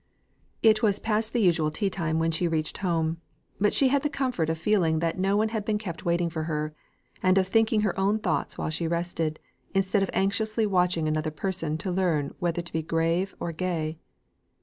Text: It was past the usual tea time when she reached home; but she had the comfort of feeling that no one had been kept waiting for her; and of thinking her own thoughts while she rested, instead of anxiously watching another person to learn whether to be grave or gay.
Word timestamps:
It 0.63 0.81
was 0.81 0.97
past 0.97 1.31
the 1.31 1.43
usual 1.43 1.69
tea 1.69 1.91
time 1.91 2.17
when 2.17 2.31
she 2.31 2.47
reached 2.47 2.79
home; 2.79 3.17
but 3.59 3.71
she 3.71 3.89
had 3.89 4.01
the 4.01 4.09
comfort 4.09 4.49
of 4.49 4.57
feeling 4.57 4.97
that 4.97 5.19
no 5.19 5.37
one 5.37 5.49
had 5.49 5.63
been 5.63 5.77
kept 5.77 6.03
waiting 6.05 6.27
for 6.27 6.45
her; 6.45 6.73
and 7.21 7.37
of 7.37 7.47
thinking 7.47 7.81
her 7.81 7.95
own 7.99 8.17
thoughts 8.17 8.57
while 8.57 8.71
she 8.71 8.87
rested, 8.87 9.39
instead 9.75 10.01
of 10.01 10.09
anxiously 10.11 10.65
watching 10.65 11.07
another 11.07 11.29
person 11.29 11.77
to 11.77 11.91
learn 11.91 12.33
whether 12.39 12.63
to 12.63 12.73
be 12.73 12.81
grave 12.81 13.35
or 13.39 13.51
gay. 13.51 13.99